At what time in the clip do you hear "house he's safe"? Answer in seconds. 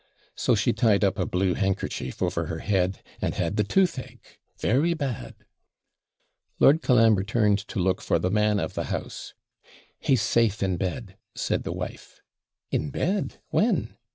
8.85-10.63